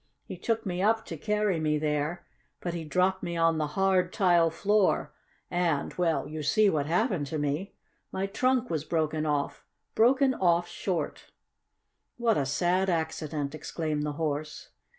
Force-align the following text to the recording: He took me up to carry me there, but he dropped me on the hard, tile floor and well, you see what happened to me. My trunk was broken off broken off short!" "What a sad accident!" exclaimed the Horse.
He 0.25 0.35
took 0.35 0.65
me 0.65 0.81
up 0.81 1.05
to 1.05 1.15
carry 1.15 1.59
me 1.59 1.77
there, 1.77 2.25
but 2.59 2.73
he 2.73 2.83
dropped 2.83 3.21
me 3.21 3.37
on 3.37 3.59
the 3.59 3.67
hard, 3.77 4.11
tile 4.11 4.49
floor 4.49 5.13
and 5.51 5.93
well, 5.93 6.27
you 6.27 6.41
see 6.41 6.71
what 6.71 6.87
happened 6.87 7.27
to 7.27 7.37
me. 7.37 7.75
My 8.11 8.25
trunk 8.25 8.71
was 8.71 8.83
broken 8.83 9.27
off 9.27 9.63
broken 9.93 10.33
off 10.33 10.67
short!" 10.67 11.31
"What 12.17 12.35
a 12.35 12.47
sad 12.47 12.89
accident!" 12.89 13.53
exclaimed 13.53 14.01
the 14.03 14.13
Horse. 14.13 14.69